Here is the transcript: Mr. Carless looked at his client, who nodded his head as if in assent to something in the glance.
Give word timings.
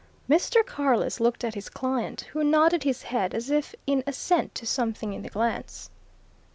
Mr. 0.27 0.65
Carless 0.65 1.19
looked 1.19 1.43
at 1.43 1.53
his 1.53 1.69
client, 1.69 2.21
who 2.33 2.43
nodded 2.43 2.81
his 2.81 3.03
head 3.03 3.35
as 3.35 3.51
if 3.51 3.75
in 3.85 4.03
assent 4.07 4.55
to 4.55 4.65
something 4.65 5.13
in 5.13 5.21
the 5.21 5.29
glance. 5.29 5.91